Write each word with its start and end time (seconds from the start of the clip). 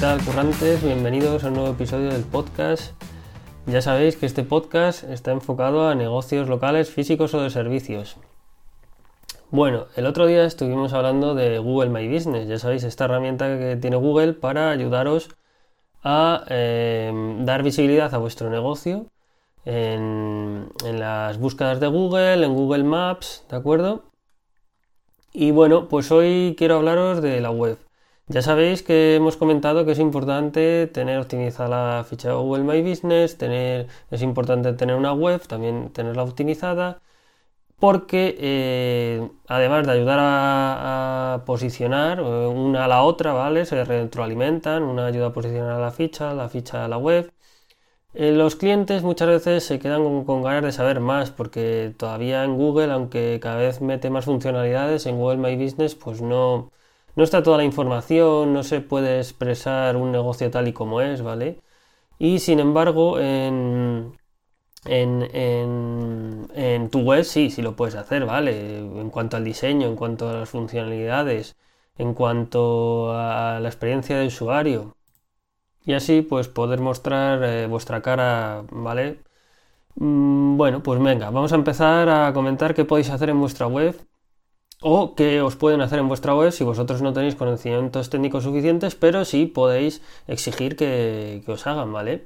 tal, 0.00 0.22
currantes? 0.22 0.84
Bienvenidos 0.84 1.42
a 1.42 1.48
un 1.48 1.54
nuevo 1.54 1.70
episodio 1.70 2.10
del 2.10 2.22
podcast. 2.22 2.92
Ya 3.66 3.80
sabéis 3.80 4.16
que 4.16 4.26
este 4.26 4.42
podcast 4.42 5.04
está 5.04 5.32
enfocado 5.32 5.88
a 5.88 5.94
negocios 5.94 6.48
locales, 6.48 6.90
físicos 6.90 7.32
o 7.32 7.40
de 7.40 7.48
servicios. 7.48 8.18
Bueno, 9.50 9.86
el 9.96 10.04
otro 10.04 10.26
día 10.26 10.44
estuvimos 10.44 10.92
hablando 10.92 11.34
de 11.34 11.58
Google 11.58 11.88
My 11.88 12.12
Business. 12.12 12.46
Ya 12.46 12.58
sabéis, 12.58 12.84
esta 12.84 13.06
herramienta 13.06 13.58
que 13.58 13.78
tiene 13.80 13.96
Google 13.96 14.34
para 14.34 14.70
ayudaros 14.70 15.30
a 16.02 16.44
eh, 16.50 17.10
dar 17.40 17.62
visibilidad 17.62 18.14
a 18.14 18.18
vuestro 18.18 18.50
negocio 18.50 19.06
en 19.64 20.68
las 20.92 21.38
búsquedas 21.38 21.80
de 21.80 21.86
Google, 21.86 22.44
en 22.44 22.54
Google 22.54 22.84
Maps, 22.84 23.46
¿de 23.48 23.56
acuerdo? 23.56 24.04
Y 25.32 25.52
bueno, 25.52 25.88
pues 25.88 26.12
hoy 26.12 26.54
quiero 26.58 26.76
hablaros 26.76 27.22
de 27.22 27.40
la 27.40 27.50
web. 27.50 27.78
Ya 28.28 28.42
sabéis 28.42 28.82
que 28.82 29.14
hemos 29.16 29.36
comentado 29.36 29.84
que 29.84 29.92
es 29.92 30.00
importante 30.00 30.88
tener 30.88 31.18
optimizada 31.18 31.98
la 31.98 32.04
ficha 32.04 32.28
de 32.28 32.34
Google 32.34 32.64
My 32.64 32.82
Business, 32.82 33.36
es 34.10 34.22
importante 34.22 34.72
tener 34.72 34.96
una 34.96 35.12
web, 35.12 35.46
también 35.46 35.92
tenerla 35.92 36.24
optimizada, 36.24 37.00
porque 37.78 38.36
eh, 38.40 39.30
además 39.48 39.86
de 39.86 39.92
ayudar 39.92 40.18
a, 40.20 41.44
posicionar 41.46 42.20
eh, 42.20 42.22
una 42.48 42.86
a 42.86 42.88
la 42.88 43.02
otra, 43.02 43.32
¿vale? 43.32 43.66
Se 43.66 43.84
retroalimentan, 43.84 44.82
una 44.84 45.06
ayuda 45.06 45.28
a 45.28 45.32
posicionar 45.32 45.80
la 45.80 45.90
ficha, 45.92 46.34
la 46.34 46.48
ficha 46.48 46.84
a 46.84 46.88
la 46.88 46.98
web. 46.98 47.32
Eh, 48.14 48.32
los 48.32 48.56
clientes 48.56 49.02
muchas 49.02 49.28
veces 49.28 49.64
se 49.64 49.78
quedan 49.78 50.24
con, 50.24 50.42
ganas 50.42 50.64
de 50.64 50.72
saber 50.72 51.00
más 51.00 51.30
porque 51.30 51.94
todavía 51.96 52.44
en 52.44 52.56
Google, 52.56 52.92
aunque 52.92 53.38
cada 53.42 53.56
vez 53.58 53.80
mete 53.80 54.10
más 54.10 54.24
funcionalidades, 54.24 55.06
en 55.06 55.18
Google 55.18 55.38
My 55.38 55.56
Business 55.62 55.94
pues 55.94 56.22
no, 56.22 56.72
no 57.16 57.24
está 57.24 57.42
toda 57.42 57.58
la 57.58 57.64
información, 57.64 58.52
no 58.52 58.62
se 58.62 58.80
puede 58.80 59.18
expresar 59.18 59.96
un 59.96 60.12
negocio 60.12 60.50
tal 60.50 60.68
y 60.68 60.72
como 60.72 61.00
es, 61.00 61.22
¿vale? 61.22 61.60
Y 62.18 62.40
sin 62.40 62.60
embargo, 62.60 63.18
en, 63.20 64.12
en, 64.84 66.90
tu 66.90 67.00
web 67.00 67.24
sí, 67.24 67.50
sí 67.50 67.62
lo 67.62 67.76
puedes 67.76 67.94
hacer, 67.96 68.24
¿vale? 68.26 68.78
En 68.78 69.10
cuanto 69.10 69.36
al 69.36 69.44
diseño, 69.44 69.86
en 69.88 69.96
cuanto 69.96 70.28
a 70.28 70.34
las 70.34 70.48
funcionalidades, 70.50 71.56
en 71.98 72.14
cuanto 72.14 73.12
a 73.12 73.60
la 73.60 73.68
experiencia 73.68 74.18
de 74.18 74.26
usuario. 74.26 74.96
Y 75.84 75.94
así, 75.94 76.22
pues, 76.22 76.48
poder 76.48 76.80
mostrar 76.80 77.42
eh, 77.44 77.66
vuestra 77.66 78.02
cara, 78.02 78.64
¿vale? 78.70 79.20
Mm, 79.96 80.56
bueno, 80.56 80.82
pues 80.82 81.00
venga, 81.02 81.30
vamos 81.30 81.52
a 81.52 81.56
empezar 81.56 82.08
a 82.08 82.32
comentar 82.32 82.74
qué 82.74 82.84
podéis 82.84 83.10
hacer 83.10 83.30
en 83.30 83.40
vuestra 83.40 83.66
web 83.66 83.96
o 84.82 85.14
qué 85.14 85.40
os 85.42 85.56
pueden 85.56 85.80
hacer 85.80 85.98
en 85.98 86.08
vuestra 86.08 86.34
web 86.34 86.52
si 86.52 86.64
vosotros 86.64 87.02
no 87.02 87.12
tenéis 87.12 87.34
conocimientos 87.34 88.10
técnicos 88.10 88.44
suficientes, 88.44 88.94
pero 88.94 89.24
sí 89.24 89.46
podéis 89.46 90.02
exigir 90.26 90.76
que, 90.76 91.42
os 91.46 91.66
hagan, 91.66 91.92
¿vale? 91.92 92.24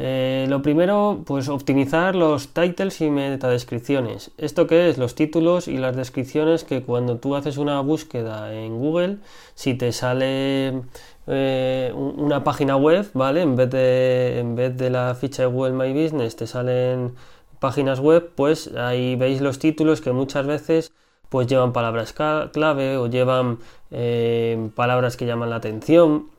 Eh, 0.00 0.46
lo 0.48 0.62
primero, 0.62 1.24
pues 1.26 1.48
optimizar 1.48 2.14
los 2.14 2.54
titles 2.54 3.00
y 3.00 3.10
metadescripciones. 3.10 4.30
¿Esto 4.38 4.66
qué 4.68 4.88
es? 4.88 4.98
Los 4.98 5.16
títulos 5.16 5.66
y 5.66 5.76
las 5.76 5.96
descripciones 5.96 6.62
que 6.64 6.82
cuando 6.84 7.18
tú 7.18 7.34
haces 7.34 7.56
una 7.58 7.80
búsqueda 7.80 8.54
en 8.54 8.78
Google, 8.78 9.18
si 9.54 9.74
te 9.74 9.90
sale 9.92 10.82
eh, 11.26 11.92
una 11.94 12.44
página 12.44 12.76
web, 12.76 13.10
¿vale? 13.14 13.42
En 13.42 13.56
vez, 13.56 13.70
de, 13.70 14.38
en 14.38 14.54
vez 14.54 14.76
de 14.76 14.90
la 14.90 15.14
ficha 15.16 15.42
de 15.42 15.48
Google 15.48 15.72
My 15.72 15.92
Business 15.92 16.36
te 16.36 16.46
salen 16.46 17.14
páginas 17.58 18.00
web, 18.00 18.30
pues 18.36 18.68
ahí 18.76 19.16
veis 19.16 19.40
los 19.40 19.58
títulos 19.58 20.00
que 20.00 20.12
muchas 20.12 20.46
veces 20.46 20.92
pues 21.28 21.46
llevan 21.46 21.72
palabras 21.72 22.12
clave 22.12 22.96
o 22.96 23.06
llevan 23.06 23.58
eh, 23.90 24.70
palabras 24.74 25.16
que 25.16 25.26
llaman 25.26 25.50
la 25.50 25.56
atención. 25.56 26.30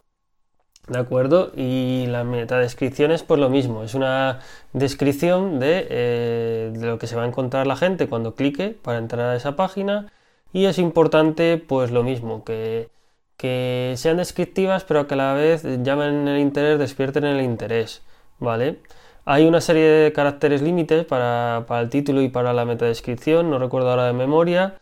¿De 0.87 0.97
acuerdo? 0.97 1.51
Y 1.55 2.07
la 2.07 2.23
metadescripción 2.23 3.11
es 3.11 3.21
pues 3.21 3.39
lo 3.39 3.49
mismo, 3.49 3.83
es 3.83 3.93
una 3.93 4.39
descripción 4.73 5.59
de, 5.59 5.85
eh, 5.87 6.71
de, 6.73 6.87
lo 6.87 6.97
que 6.97 7.05
se 7.05 7.15
va 7.15 7.23
a 7.23 7.27
encontrar 7.27 7.67
la 7.67 7.75
gente 7.75 8.09
cuando 8.09 8.33
clique 8.33 8.69
para 8.69 8.97
entrar 8.97 9.29
a 9.29 9.35
esa 9.35 9.55
página 9.55 10.11
y 10.51 10.65
es 10.65 10.79
importante 10.79 11.57
pues 11.57 11.91
lo 11.91 12.01
mismo, 12.03 12.43
que, 12.43 12.89
que 13.37 13.93
sean 13.97 14.17
descriptivas 14.17 14.83
pero 14.83 15.05
que 15.05 15.13
a 15.13 15.17
la 15.17 15.33
vez 15.33 15.63
llamen 15.83 16.27
el 16.27 16.39
interés, 16.39 16.79
despierten 16.79 17.23
el 17.23 17.41
interés, 17.41 18.01
¿vale? 18.39 18.79
Hay 19.31 19.45
una 19.45 19.61
serie 19.61 19.83
de 19.83 20.11
caracteres 20.11 20.63
límites 20.63 21.05
para, 21.05 21.63
el 21.69 21.89
título 21.91 22.23
y 22.23 22.29
para 22.29 22.51
la 22.51 22.65
metadescripción, 22.65 23.51
no 23.51 23.59
recuerdo 23.59 23.91
ahora 23.91 24.07
de 24.07 24.13
memoria, 24.13 24.79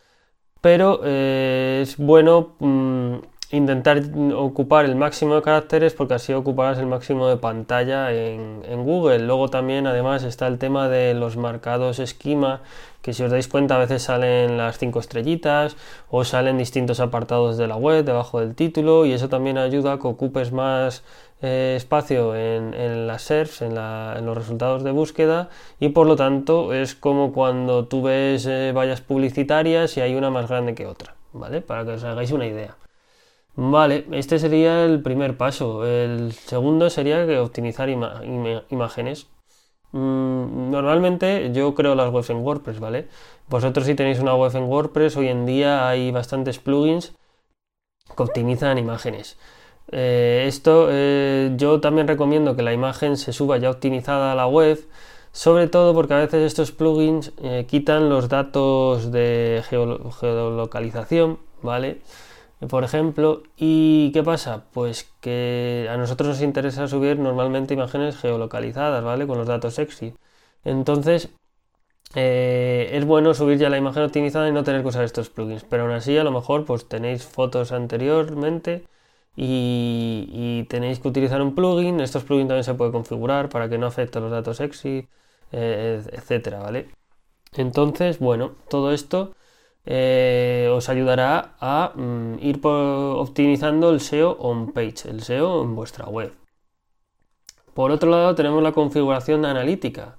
pero 0.62 1.02
eh, 1.04 1.82
es 1.84 1.98
bueno 1.98 2.56
mm, 2.60 3.16
intentar 3.52 4.02
ocupar 4.36 4.84
el 4.84 4.96
máximo 4.96 5.36
de 5.36 5.42
caracteres 5.42 5.94
porque 5.94 6.16
así 6.16 6.34
ocuparás 6.34 6.80
el 6.80 6.86
máximo 6.86 7.28
de 7.30 7.38
pantalla 7.38 8.12
en, 8.12 8.58
Google. 8.84 9.20
Luego 9.20 9.50
también 9.50 9.88
además 9.88 10.24
está 10.24 10.48
el 10.48 10.58
tema 10.58 10.90
de 10.90 11.14
los 11.14 11.38
marcados 11.38 12.00
esquema 12.00 12.62
que 13.02 13.14
si 13.14 13.24
os 13.24 13.32
dais 13.32 13.48
cuenta 13.48 13.76
a 13.76 13.80
veces 13.80 14.04
salen 14.04 14.58
las 14.58 14.78
cinco 14.78 15.00
estrellitas 15.00 15.78
o 16.10 16.26
salen 16.26 16.58
distintos 16.58 17.00
apartados 17.00 17.58
de 17.58 17.68
la 17.68 17.78
web 17.78 18.04
debajo 18.04 18.40
del 18.42 18.54
título 18.54 19.06
y 19.06 19.14
eso 19.14 19.30
también 19.30 19.58
ayuda 19.58 19.94
a 19.94 20.00
que 20.00 20.08
ocupes 20.08 20.52
más 20.52 21.04
eh, 21.42 21.76
espacio 21.78 22.36
en, 22.36 23.08
las 23.08 23.22
SERPs, 23.24 23.62
en, 23.62 23.76
los 23.76 24.38
resultados 24.38 24.84
de 24.84 24.92
búsqueda 24.92 25.50
y 25.80 25.90
por 25.90 26.08
lo 26.08 26.16
tanto 26.16 26.74
es 26.74 26.96
como 26.96 27.32
cuando 27.32 27.86
tú 27.86 28.02
ves 28.04 28.46
eh, 28.46 28.74
vallas 28.76 29.02
publicitarias 29.02 29.96
y 29.96 30.02
hay 30.02 30.16
una 30.16 30.30
más 30.30 30.50
grande 30.50 30.76
que 30.76 30.86
otra, 30.86 31.16
¿vale? 31.32 31.62
Para 31.62 31.86
que 31.86 31.92
os 31.92 32.04
hagáis 32.04 32.32
una 32.32 32.48
idea. 32.48 32.76
Vale, 33.60 34.06
este 34.12 34.38
sería 34.38 34.86
el 34.86 35.02
primer 35.02 35.36
paso. 35.36 35.84
El 35.86 36.32
segundo 36.34 36.90
sería 36.92 37.26
optimizar 37.42 37.90
imágenes. 37.90 39.28
Mm, 39.92 40.70
normalmente 40.72 41.52
yo 41.54 41.74
creo 41.74 41.96
las 41.96 42.14
webs 42.14 42.30
en 42.30 42.38
WordPress, 42.38 42.80
¿vale? 42.80 43.08
Vosotros 43.50 43.86
si 43.88 43.96
tenéis 43.96 44.20
una 44.20 44.36
web 44.36 44.56
en 44.56 44.66
WordPress, 44.66 45.18
hoy 45.18 45.30
en 45.30 45.46
día 45.48 45.90
hay 45.90 46.12
bastantes 46.12 46.60
plugins 46.60 47.16
que 48.16 48.24
optimizan 48.24 48.78
imágenes. 48.78 49.38
Eh, 49.92 50.46
esto 50.48 50.88
eh, 50.92 51.54
yo 51.58 51.80
también 51.82 52.08
recomiendo 52.08 52.56
que 52.56 52.62
la 52.64 52.74
imagen 52.74 53.18
se 53.18 53.34
suba 53.34 53.58
ya 53.58 53.72
optimizada 53.72 54.34
a 54.34 54.36
la 54.36 54.48
web, 54.48 54.80
sobre 55.32 55.68
todo 55.68 55.94
porque 55.96 56.14
a 56.14 56.18
veces 56.18 56.44
estos 56.44 56.72
plugins 56.72 57.32
eh, 57.42 57.66
quitan 57.68 58.10
los 58.10 58.30
datos 58.30 59.12
de 59.12 59.64
geolocalización, 59.70 61.40
¿vale? 61.64 62.02
Por 62.70 62.84
ejemplo. 62.84 63.44
¿Y 63.58 64.12
qué 64.14 64.24
pasa? 64.24 64.66
Pues 64.74 65.12
que 65.22 65.88
a 65.90 65.98
nosotros 65.98 66.30
nos 66.30 66.42
interesa 66.42 66.88
subir 66.88 67.20
normalmente 67.20 67.74
imágenes 67.74 68.18
geolocalizadas, 68.18 69.04
¿vale? 69.04 69.28
Con 69.28 69.38
los 69.38 69.48
datos 69.48 69.76
sexy. 69.76 70.14
Entonces, 70.64 71.30
eh, 72.16 72.90
es 72.94 73.06
bueno 73.06 73.34
subir 73.34 73.58
ya 73.58 73.70
la 73.70 73.78
imagen 73.78 74.04
optimizada 74.04 74.50
y 74.50 74.52
no 74.52 74.64
tener 74.64 74.82
que 74.82 74.88
usar 74.90 75.04
estos 75.04 75.30
plugins. 75.30 75.64
Pero 75.64 75.84
aún 75.84 75.92
así, 75.94 76.18
a 76.18 76.24
lo 76.24 76.32
mejor, 76.32 76.66
pues 76.66 76.88
tenéis 76.88 77.24
fotos 77.26 77.72
anteriormente 77.72 78.86
y, 79.36 80.66
tenéis 80.70 81.00
que 81.00 81.08
utilizar 81.10 81.42
un 81.42 81.56
plugin. 81.56 82.00
Estos 82.02 82.24
plugins 82.24 82.50
también 82.50 82.64
se 82.64 82.74
puede 82.74 82.92
configurar 82.92 83.50
para 83.50 83.70
que 83.70 83.78
no 83.78 83.88
afecte 83.88 84.20
los 84.20 84.32
datos 84.32 84.58
sexy, 84.58 85.08
eh, 85.52 86.04
etcétera, 86.12 86.60
¿vale? 86.60 86.90
Entonces, 87.54 88.20
bueno, 88.20 88.56
todo 88.70 88.92
esto 88.94 89.36
eh, 89.88 90.70
os 90.72 90.90
ayudará 90.90 91.56
a 91.62 91.94
mm, 91.96 92.40
ir 92.42 92.60
optimizando 92.64 93.90
el 93.90 94.02
SEO 94.02 94.38
on 94.40 94.74
page, 94.74 95.10
el 95.10 95.24
SEO 95.24 95.64
en 95.64 95.76
vuestra 95.76 96.06
web. 96.06 96.34
Por 97.74 97.92
otro 97.92 98.10
lado, 98.12 98.36
tenemos 98.36 98.62
la 98.62 98.74
configuración 98.74 99.46
analítica. 99.46 100.18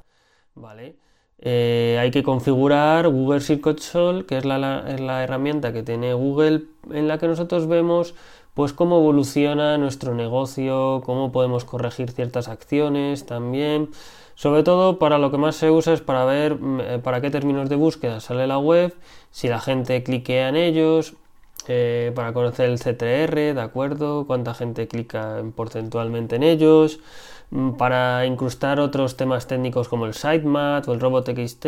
¿vale? 0.54 0.96
Eh, 1.38 1.98
hay 2.00 2.10
que 2.10 2.22
configurar 2.22 3.08
Google 3.08 3.40
Search 3.40 3.60
Console, 3.60 4.24
que 4.24 4.38
es 4.38 4.44
la, 4.44 5.22
herramienta 5.22 5.72
que 5.72 5.82
tiene 5.82 6.14
Google 6.14 6.64
en 6.90 7.06
la 7.06 7.18
que 7.18 7.28
nosotros 7.28 7.66
vemos 7.68 8.14
pues 8.54 8.72
cómo 8.72 8.98
evoluciona 8.98 9.78
nuestro 9.78 10.14
negocio, 10.14 11.02
cómo 11.04 11.30
podemos 11.30 11.64
corregir 11.64 12.10
ciertas 12.10 12.48
acciones 12.48 13.26
también. 13.26 13.90
Sobre 14.38 14.62
todo 14.62 15.00
para 15.00 15.18
lo 15.18 15.32
que 15.32 15.36
más 15.36 15.56
se 15.56 15.68
usa 15.68 15.92
es 15.92 16.00
para 16.00 16.24
ver 16.24 16.54
mm, 16.54 16.80
eh, 16.80 16.98
para 17.02 17.20
qué 17.20 17.28
términos 17.28 17.68
de 17.68 17.74
búsqueda 17.74 18.20
sale 18.20 18.46
la 18.46 18.58
web, 18.58 18.94
si 19.32 19.48
la 19.48 19.58
gente 19.60 20.04
cliquea 20.04 20.48
en 20.48 20.54
ellos, 20.54 21.14
eh, 21.66 22.12
para 22.14 22.32
conocer 22.32 22.70
el 22.70 22.78
CTR, 22.78 23.54
¿de 23.54 23.60
acuerdo? 23.60 24.26
Cuánta 24.28 24.54
gente 24.54 24.86
clica 24.86 25.42
porcentualmente 25.56 26.36
en 26.36 26.44
ellos, 26.44 27.00
mm, 27.50 27.72
para 27.72 28.26
incrustar 28.26 28.78
otros 28.78 29.16
temas 29.16 29.48
técnicos 29.48 29.88
como 29.88 30.06
el 30.06 30.14
sitemap 30.14 30.88
o 30.88 30.92
el 30.92 31.00
robot.txt, 31.00 31.62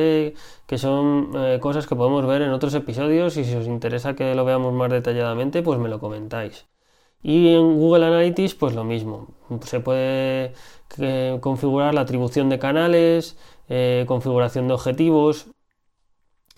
que 0.68 0.78
son 0.78 1.32
eh, 1.34 1.58
cosas 1.60 1.88
que 1.88 1.96
podemos 1.96 2.24
ver 2.24 2.42
en 2.42 2.50
otros 2.50 2.72
episodios 2.74 3.36
y 3.36 3.44
si 3.44 3.56
os 3.56 3.66
interesa 3.66 4.14
que 4.14 4.36
lo 4.36 4.44
veamos 4.44 4.72
más 4.74 4.90
detalladamente, 4.92 5.62
pues 5.62 5.80
me 5.80 5.88
lo 5.88 5.98
comentáis. 5.98 6.66
Y 7.22 7.48
en 7.54 7.78
Google 7.78 8.06
Analytics, 8.06 8.54
pues 8.54 8.74
lo 8.74 8.84
mismo. 8.84 9.28
Se 9.64 9.80
puede 9.80 10.54
eh, 10.98 11.38
configurar 11.40 11.94
la 11.94 12.02
atribución 12.02 12.48
de 12.48 12.58
canales, 12.58 13.36
eh, 13.68 14.04
configuración 14.08 14.68
de 14.68 14.74
objetivos. 14.74 15.48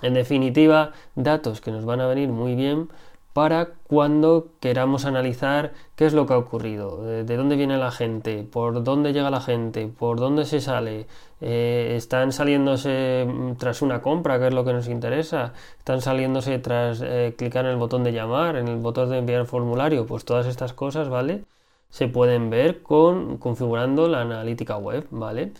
En 0.02 0.14
definitiva, 0.14 0.92
datos 1.14 1.60
que 1.60 1.70
nos 1.70 1.84
van 1.84 2.00
a 2.00 2.06
venir 2.06 2.28
muy 2.28 2.54
bien 2.54 2.88
para 3.32 3.70
cuando 3.86 4.48
queramos 4.60 5.04
analizar 5.04 5.72
qué 5.96 6.06
es 6.06 6.12
lo 6.12 6.26
que 6.26 6.34
ha 6.34 6.38
ocurrido, 6.38 7.02
de 7.02 7.36
dónde 7.36 7.56
viene 7.56 7.78
la 7.78 7.90
gente, 7.90 8.44
por 8.44 8.84
dónde 8.84 9.12
llega 9.12 9.30
la 9.30 9.40
gente, 9.40 9.88
por 9.88 10.18
dónde 10.20 10.44
se 10.44 10.60
sale, 10.60 11.06
eh, 11.40 11.94
están 11.96 12.32
saliéndose 12.32 13.26
mm, 13.26 13.54
tras 13.56 13.82
una 13.82 14.02
compra, 14.02 14.38
que 14.38 14.48
es 14.48 14.54
lo 14.54 14.64
que 14.64 14.72
nos 14.72 14.88
interesa, 14.88 15.54
están 15.78 16.00
saliéndose 16.00 16.58
tras 16.58 17.00
eh, 17.02 17.34
clicar 17.36 17.64
en 17.64 17.72
el 17.72 17.78
botón 17.78 18.04
de 18.04 18.12
llamar, 18.12 18.56
en 18.56 18.68
el 18.68 18.76
botón 18.78 19.10
de 19.10 19.18
enviar 19.18 19.46
formulario, 19.46 20.06
pues 20.06 20.24
todas 20.24 20.46
estas 20.46 20.72
cosas, 20.72 21.08
¿vale? 21.08 21.44
Se 21.90 22.08
pueden 22.08 22.50
ver 22.50 22.82
con 22.82 23.38
configurando 23.38 24.08
la 24.08 24.22
analítica 24.22 24.76
web, 24.76 25.06
¿vale? 25.10 25.52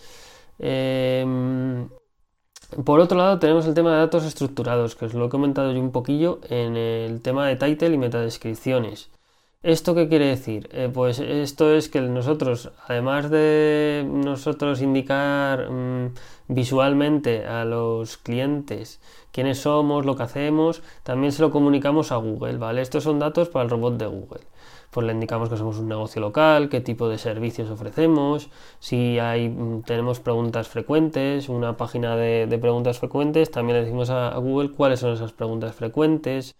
Em, 0.59 1.89
por 2.85 2.99
otro 2.99 3.17
lado, 3.17 3.39
tenemos 3.39 3.65
el 3.65 3.73
tema 3.73 3.91
de 3.93 3.97
datos 3.99 4.23
estructurados, 4.25 4.95
que 4.95 5.05
os 5.05 5.13
lo 5.13 5.25
he 5.25 5.29
comentado 5.29 5.71
yo 5.71 5.79
un 5.79 5.91
poquillo 5.91 6.39
en 6.49 6.75
el 6.77 7.21
tema 7.21 7.47
de 7.47 7.55
title 7.55 7.93
y 7.93 7.97
metadescripciones. 7.97 9.09
¿Esto 9.63 9.95
qué 9.95 10.09
quiere 10.09 10.27
decir? 10.27 10.69
Eh, 10.73 10.89
pues 10.93 11.19
esto 11.19 11.73
es 11.73 11.89
que 11.89 12.01
nosotros, 12.01 12.71
además 12.87 13.29
de 13.29 14.05
nosotros 14.07 14.81
indicar 14.81 15.69
mm, 15.71 16.13
visualmente 16.49 17.45
a 17.45 17.63
los 17.65 18.17
clientes 18.17 18.99
quiénes 19.31 19.59
somos, 19.59 20.05
lo 20.05 20.15
que 20.15 20.23
hacemos, 20.23 20.83
también 21.03 21.31
se 21.31 21.41
lo 21.41 21.51
comunicamos 21.51 22.11
a 22.11 22.17
Google, 22.17 22.57
¿vale? 22.57 22.81
Estos 22.81 23.03
son 23.03 23.19
datos 23.19 23.49
para 23.49 23.63
el 23.63 23.69
robot 23.69 23.97
de 23.97 24.07
Google 24.07 24.41
pues 24.93 25.05
le 25.07 25.13
indicamos 25.13 25.49
que 25.49 25.57
somos 25.57 25.79
un 25.79 25.87
negocio 25.89 26.21
local, 26.21 26.69
qué 26.69 26.81
tipo 26.81 27.09
de 27.09 27.17
servicios 27.17 27.69
ofrecemos, 27.69 28.49
si 28.79 29.19
hay, 29.19 29.49
mm, 29.49 29.83
tenemos 29.83 30.19
preguntas 30.19 30.67
frecuentes, 30.69 31.49
una 31.49 31.75
página 31.77 32.15
de, 32.15 32.57
preguntas 32.59 32.99
frecuentes, 32.99 33.51
también 33.51 33.77
le 33.79 33.83
decimos 33.85 34.09
a, 34.09 34.37
Google 34.37 34.71
cuáles 34.71 34.99
son 34.99 35.13
esas 35.13 35.33
preguntas 35.33 35.75
frecuentes. 35.75 36.55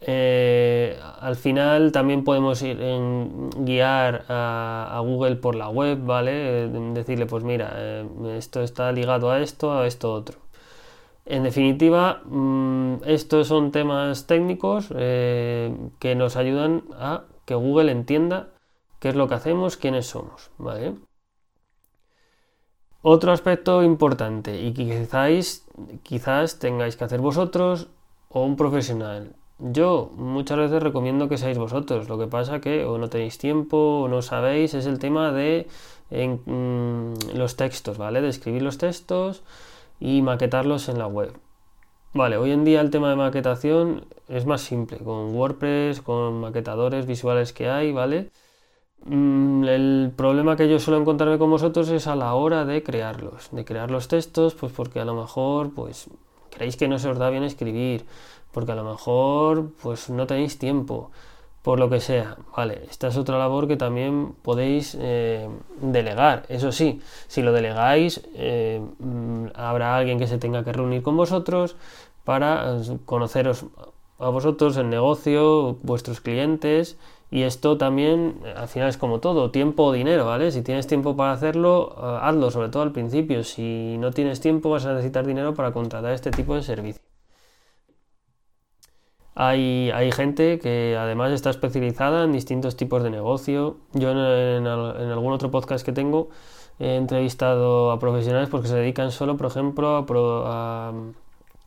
Eh, 0.00 0.98
al 1.20 1.36
final 1.36 1.90
también 1.90 2.22
podemos 2.22 2.60
ir 2.62 2.80
en, 2.82 3.50
guiar 3.64 4.26
a, 4.28 5.00
Google 5.04 5.36
por 5.36 5.54
la 5.54 5.68
web, 5.68 5.98
¿vale? 6.04 6.64
Eh, 6.64 6.68
decirle, 6.94 7.26
pues 7.26 7.44
mira, 7.44 7.72
eh, 7.76 8.06
esto 8.36 8.62
está 8.62 8.92
ligado 8.92 9.30
a 9.30 9.40
esto, 9.40 9.72
a 9.72 9.86
esto 9.86 10.12
otro. 10.12 10.45
En 11.26 11.42
definitiva, 11.42 12.22
mm, 12.24 13.02
estos 13.04 13.48
son 13.48 13.72
temas 13.72 14.28
técnicos 14.28 14.92
eh, 14.94 15.76
que 15.98 16.14
nos 16.14 16.36
ayudan 16.36 16.84
a 16.98 17.24
que 17.44 17.56
Google 17.56 17.90
entienda 17.90 18.50
qué 19.00 19.08
es 19.08 19.16
lo 19.16 19.26
que 19.26 19.34
hacemos, 19.34 19.76
quiénes 19.76 20.06
somos. 20.06 20.52
Otro 23.02 23.32
aspecto 23.32 23.82
importante 23.82 24.60
y 24.60 24.72
quizás, 24.72 25.66
quizás 26.04 26.60
tengáis 26.60 26.96
que 26.96 27.04
hacer 27.04 27.20
vosotros 27.20 27.88
o 28.28 28.44
un 28.44 28.56
profesional. 28.56 29.34
Yo 29.58 30.10
muchas 30.14 30.58
veces 30.58 30.80
recomiendo 30.80 31.28
que 31.28 31.38
seáis 31.38 31.58
vosotros. 31.58 32.08
Lo 32.08 32.18
que 32.18 32.26
pasa 32.28 32.60
que 32.60 32.84
o 32.84 32.98
no 32.98 33.08
tenéis 33.08 33.38
tiempo 33.38 34.02
o 34.02 34.08
no 34.08 34.22
sabéis 34.22 34.74
es 34.74 34.86
el 34.86 35.00
tema 35.00 35.32
de 35.32 35.66
mm, 36.10 37.36
los 37.36 37.56
textos, 37.56 37.98
¿vale? 37.98 38.20
De 38.20 38.28
escribir 38.28 38.62
los 38.62 38.78
textos 38.78 39.42
y 40.00 40.22
maquetarlos 40.22 40.88
en 40.88 40.98
la 40.98 41.06
web. 41.06 41.32
Vale, 42.14 42.38
hoy 42.38 42.52
en 42.52 42.64
día 42.64 42.80
el 42.80 42.90
tema 42.90 43.10
de 43.10 43.16
maquetación 43.16 44.06
es 44.28 44.46
más 44.46 44.62
simple, 44.62 44.98
con 44.98 45.34
WordPress, 45.34 46.00
con 46.00 46.40
maquetadores 46.40 47.06
visuales 47.06 47.52
que 47.52 47.68
hay, 47.68 47.92
¿vale? 47.92 48.30
Mm, 49.04 49.64
el 49.64 50.12
problema 50.16 50.56
que 50.56 50.68
yo 50.68 50.78
suelo 50.80 51.00
encontrarme 51.00 51.38
con 51.38 51.50
vosotros 51.50 51.88
es 51.90 52.06
a 52.06 52.16
la 52.16 52.34
hora 52.34 52.64
de 52.64 52.82
crearlos, 52.82 53.50
de 53.52 53.64
crear 53.64 53.90
los 53.90 54.08
textos, 54.08 54.54
pues 54.54 54.72
porque 54.72 55.00
a 55.00 55.04
lo 55.04 55.14
mejor, 55.14 55.74
pues, 55.74 56.08
creéis 56.50 56.76
que 56.76 56.88
no 56.88 56.98
se 56.98 57.08
os 57.10 57.18
da 57.18 57.30
bien 57.30 57.44
escribir, 57.44 58.04
porque 58.52 58.72
a 58.72 58.74
lo 58.76 58.84
mejor, 58.84 59.70
pues, 59.82 60.10
no 60.10 60.26
tenéis 60.26 60.58
tiempo, 60.58 61.10
por 61.66 61.80
lo 61.80 61.90
que 61.90 61.98
sea. 61.98 62.36
Vale, 62.56 62.82
esta 62.88 63.08
es 63.08 63.16
otra 63.16 63.38
labor 63.38 63.66
que 63.66 63.76
también 63.76 64.34
podéis 64.42 64.96
eh, 65.00 65.48
delegar. 65.80 66.44
Eso 66.48 66.70
sí, 66.70 67.00
si 67.26 67.42
lo 67.42 67.52
delegáis, 67.52 68.20
eh, 68.34 68.80
mm, 69.00 69.46
habrá 69.52 69.96
alguien 69.96 70.20
que 70.20 70.28
se 70.28 70.38
tenga 70.38 70.62
que 70.62 70.72
reunir 70.72 71.02
con 71.02 71.16
vosotros 71.16 71.74
para 72.22 72.76
eh, 72.76 72.98
conoceros 73.04 73.64
a 74.20 74.28
vosotros, 74.28 74.76
el 74.76 74.90
negocio, 74.90 75.78
vuestros 75.82 76.20
clientes. 76.20 76.98
Y 77.32 77.42
esto 77.42 77.76
también, 77.76 78.38
al 78.54 78.68
final 78.68 78.88
es 78.88 78.96
como 78.96 79.18
todo, 79.18 79.50
tiempo 79.50 79.86
o 79.86 79.92
dinero, 79.92 80.24
¿vale? 80.24 80.52
Si 80.52 80.62
tienes 80.62 80.86
tiempo 80.86 81.16
para 81.16 81.32
hacerlo, 81.32 81.96
hazlo, 82.22 82.52
sobre 82.52 82.68
todo 82.68 82.84
al 82.84 82.92
principio. 82.92 83.42
Si 83.42 83.96
no 83.98 84.12
tienes 84.12 84.40
tiempo, 84.40 84.70
vas 84.70 84.86
a 84.86 84.92
necesitar 84.92 85.26
dinero 85.26 85.52
para 85.54 85.72
contratar 85.72 86.12
este 86.12 86.30
tipo 86.30 86.54
de 86.54 86.62
servicio. 86.62 87.02
Hay, 89.38 89.92
gente 90.12 90.58
que 90.58 90.96
además 90.98 91.30
está 91.30 91.50
especializada 91.50 92.24
en 92.24 92.32
distintos 92.32 92.74
tipos 92.74 93.02
de 93.02 93.10
negocio. 93.10 93.76
Yo 93.92 94.10
en, 94.10 94.66
algún 94.66 95.32
otro 95.32 95.50
podcast 95.50 95.84
que 95.84 95.92
tengo 95.92 96.30
he 96.78 96.96
entrevistado 96.96 97.90
a 97.90 97.98
profesionales 97.98 98.48
porque 98.48 98.68
se 98.68 98.76
dedican 98.76 99.10
solo, 99.10 99.36
por 99.36 99.48
ejemplo, 99.48 100.46
a, 100.46 100.92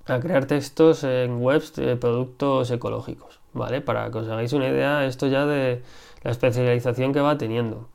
a, 0.08 0.20
crear 0.20 0.46
textos 0.46 1.04
en 1.04 1.44
webs 1.44 1.76
de 1.76 1.96
productos 1.96 2.72
ecológicos, 2.72 3.40
¿vale? 3.54 3.82
Para 3.82 4.10
que 4.10 4.18
os 4.18 4.30
hagáis 4.30 4.54
una 4.54 4.68
idea 4.68 5.06
esto 5.06 5.28
ya 5.28 5.46
de 5.46 5.84
la 6.24 6.32
especialización 6.32 7.14
que 7.14 7.22
va 7.22 7.38
teniendo. 7.38 7.88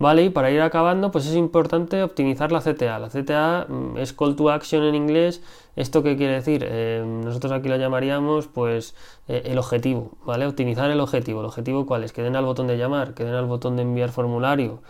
Vale, 0.00 0.24
y 0.24 0.30
para 0.30 0.50
ir 0.50 0.62
acabando, 0.62 1.10
pues 1.10 1.26
es 1.26 1.34
importante 1.36 2.02
optimizar 2.02 2.52
la 2.52 2.60
CTA. 2.60 2.98
La 2.98 3.10
CTA 3.10 3.66
mm, 3.68 3.98
es 3.98 4.14
Call 4.14 4.34
to 4.34 4.48
Action 4.50 4.82
en 4.82 4.94
inglés. 4.94 5.42
¿Esto 5.76 6.02
qué 6.02 6.16
quiere 6.16 6.32
decir? 6.34 6.64
Eh, 6.66 7.04
nosotros 7.06 7.52
aquí 7.52 7.68
lo 7.68 7.76
llamaríamos, 7.76 8.46
pues, 8.48 8.94
eh, 9.28 9.42
el 9.44 9.58
objetivo, 9.58 10.12
¿vale? 10.24 10.46
Optimizar 10.46 10.90
el 10.90 11.00
objetivo. 11.00 11.40
¿El 11.40 11.46
objetivo 11.46 11.84
cuál 11.84 12.04
es? 12.04 12.12
Que 12.14 12.22
den 12.22 12.34
al 12.34 12.46
botón 12.46 12.66
de 12.66 12.78
llamar, 12.78 13.12
que 13.14 13.24
den 13.24 13.34
al 13.34 13.44
botón 13.46 13.76
de 13.76 13.82
enviar 13.82 14.10
formulario, 14.10 14.82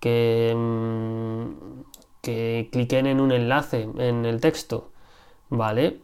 que, 0.00 0.54
mm, 0.56 1.82
que 2.22 2.68
cliquen 2.72 3.06
en 3.06 3.20
un 3.20 3.32
enlace 3.32 3.88
en 3.98 4.26
el 4.26 4.40
texto, 4.40 4.90
¿vale? 5.50 6.00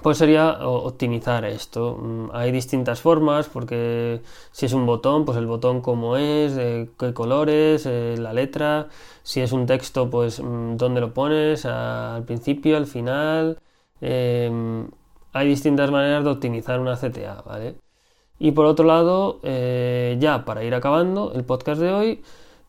Pues 0.00 0.18
sería 0.18 0.66
optimizar 0.66 1.44
esto. 1.44 1.96
Mm, 2.00 2.30
hay 2.32 2.50
distintas 2.50 3.00
formas 3.00 3.48
porque 3.48 4.22
si 4.50 4.66
es 4.66 4.72
un 4.72 4.86
botón, 4.86 5.24
pues 5.24 5.36
el 5.38 5.46
botón 5.46 5.80
como 5.82 6.16
es, 6.16 6.54
qué 6.98 7.12
colores, 7.14 7.84
eh, 7.86 8.16
la 8.18 8.32
letra. 8.32 8.88
Si 9.22 9.40
es 9.40 9.52
un 9.52 9.66
texto, 9.66 10.08
pues 10.10 10.40
mm, 10.40 10.76
dónde 10.76 11.00
lo 11.00 11.12
pones, 11.12 11.66
al 11.66 12.24
principio, 12.24 12.76
al 12.76 12.86
final. 12.86 13.58
Em, 14.00 14.88
hay 15.32 15.48
distintas 15.48 15.90
maneras 15.90 16.24
de 16.24 16.30
optimizar 16.30 16.80
una 16.80 16.96
CTA, 16.96 17.42
¿vale? 17.42 17.76
Y 18.38 18.52
por 18.52 18.66
otro 18.66 18.86
lado, 18.86 19.40
eh, 19.44 20.16
ya 20.20 20.44
para 20.44 20.64
ir 20.64 20.74
acabando 20.74 21.32
el 21.34 21.44
podcast 21.44 21.80
de 21.80 21.92
hoy, 21.92 22.22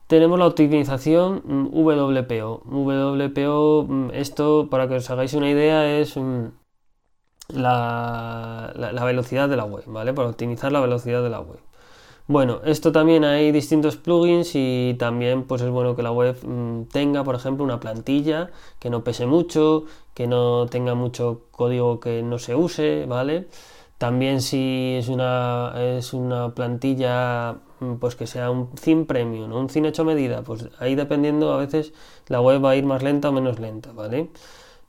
tenemos 0.08 0.40
la 0.40 0.48
optimización 0.48 1.42
mm, 1.46 1.68
WPO. 1.74 2.64
WPO, 2.66 4.12
esto 4.14 4.68
para 4.70 4.88
que 4.88 4.96
os 4.96 5.10
hagáis 5.10 5.34
una 5.34 5.50
idea, 5.50 6.00
es 6.00 6.18
la, 7.50 8.74
velocidad 9.06 9.50
de 9.50 9.58
la 9.58 9.66
web, 9.66 9.84
¿vale? 9.88 10.14
Para 10.14 10.30
optimizar 10.30 10.72
la 10.72 10.80
velocidad 10.80 11.24
de 11.24 11.30
la 11.30 11.40
web. 11.40 11.60
Bueno, 12.28 12.62
esto 12.64 12.94
también 12.94 13.26
hay 13.26 13.52
distintos 13.52 13.98
plugins 13.98 14.52
y 14.56 14.96
también 14.98 15.44
pues 15.44 15.62
es 15.62 15.70
bueno 15.70 15.96
que 15.96 16.04
la 16.04 16.12
web 16.12 16.38
mm, 16.46 16.84
tenga, 16.86 17.24
por 17.24 17.36
ejemplo, 17.36 17.66
una 17.66 17.82
plantilla 17.82 18.50
que 18.80 18.90
no 18.90 19.04
pese 19.04 19.26
mucho, 19.26 19.86
que 20.14 20.26
no 20.28 20.68
tenga 20.68 20.96
mucho 20.96 21.42
código 21.52 22.00
que 22.00 22.24
no 22.24 22.40
se 22.40 22.56
use, 22.56 23.06
¿vale? 23.08 23.48
También 23.98 24.42
si 24.42 24.96
es 24.98 25.10
una, 25.10 25.74
es 25.78 26.14
una 26.14 26.54
plantilla 26.56 27.58
mm, 27.80 27.96
pues 27.96 28.16
que 28.16 28.28
sea 28.28 28.52
un 28.52 28.70
theme 28.76 29.06
premium 29.06 29.52
o 29.52 29.60
un 29.60 29.68
theme 29.68 29.90
hecho 29.90 30.06
medida, 30.06 30.44
pues 30.44 30.70
ahí 30.80 30.96
dependiendo 30.96 31.54
a 31.54 31.58
veces 31.58 31.94
la 32.28 32.42
web 32.42 32.64
va 32.64 32.72
a 32.72 32.76
ir 32.78 32.86
más 32.86 33.04
lenta 33.04 33.30
o 33.30 33.32
menos 33.34 33.60
lenta, 33.60 33.92
¿vale? 33.92 34.30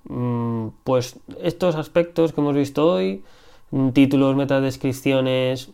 Mm, 0.09 0.69
pues 0.85 1.19
estos 1.43 1.77
aspectos 1.77 2.33
que 2.33 2.41
hemos 2.41 2.55
visto 2.55 2.87
hoy, 2.87 3.25
mm, 3.71 3.91
títulos, 3.91 4.37
metadescripciones, 4.37 5.71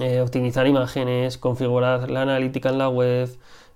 eh, 0.00 0.20
optimizar 0.20 0.66
imágenes, 0.66 1.38
configurar 1.38 2.10
la 2.10 2.22
analítica 2.22 2.70
en 2.70 2.78
la 2.78 2.88
web, 2.88 3.28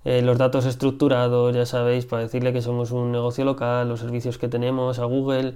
eh, 0.05 0.21
los 0.21 0.37
datos 0.37 0.65
estructurados, 0.65 1.55
ya 1.55 1.65
sabéis, 1.65 2.05
para 2.05 2.23
decirle 2.23 2.53
que 2.53 2.61
somos 2.61 2.91
un 2.91 3.11
negocio 3.11 3.45
local, 3.45 3.89
los 3.89 3.99
servicios 4.01 4.37
que 4.37 4.47
tenemos 4.47 4.99
a 4.99 5.05
Google, 5.05 5.55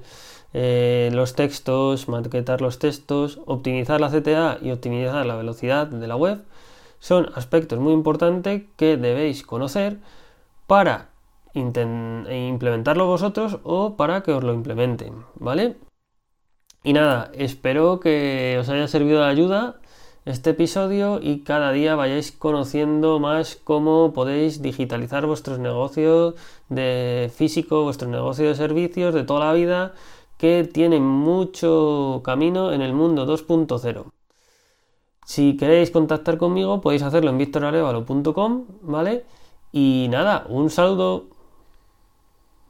eh, 0.53 1.09
los 1.13 1.35
textos, 1.35 2.07
maquetar 2.09 2.61
los 2.61 2.79
textos, 2.79 3.39
optimizar 3.45 4.01
la 4.01 4.09
CTA 4.09 4.57
y 4.61 4.71
optimizar 4.71 5.25
la 5.25 5.35
velocidad 5.35 5.87
de 5.87 6.07
la 6.07 6.15
web, 6.15 6.43
son 6.99 7.29
aspectos 7.35 7.79
muy 7.79 7.93
importantes 7.93 8.63
que 8.75 8.97
debéis 8.97 9.43
conocer 9.43 9.99
para 10.67 11.08
implementarlo 11.53 13.07
vosotros 13.07 13.59
o 13.63 13.95
para 13.95 14.21
que 14.21 14.31
os 14.31 14.43
lo 14.43 14.53
implementen, 14.53 15.25
¿vale? 15.35 15.77
Y 16.83 16.93
nada, 16.93 17.31
espero 17.33 17.99
que 17.99 18.57
os 18.59 18.69
haya 18.69 18.87
servido 18.87 19.19
de 19.19 19.27
ayuda 19.27 19.79
este 20.25 20.51
episodio 20.51 21.19
y 21.21 21.43
cada 21.43 21.71
día 21.71 21.95
vayáis 21.95 22.31
conociendo 22.31 23.19
más 23.19 23.55
cómo 23.55 24.13
podéis 24.13 24.61
digitalizar 24.61 25.25
vuestros 25.25 25.59
negocios 25.59 26.35
de 26.69 27.31
físico, 27.35 27.83
vuestro 27.83 28.07
negocio 28.07 28.47
de 28.47 28.55
servicios 28.55 29.13
de 29.13 29.23
toda 29.23 29.45
la 29.45 29.53
vida 29.53 29.93
que 30.37 30.69
tiene 30.71 30.99
mucho 30.99 32.21
camino 32.23 32.71
en 32.71 32.81
el 32.81 32.93
mundo 32.93 33.25
2.0. 33.25 34.05
Si 35.25 35.57
queréis 35.57 35.91
contactar 35.91 36.37
conmigo 36.37 36.81
podéis 36.81 37.03
hacerlo 37.03 37.29
en 37.31 37.37
victorarevalo.com, 37.37 38.65
¿vale? 38.81 39.25
Y 39.71 40.07
nada, 40.09 40.45
un 40.49 40.69
saludo. 40.69 41.38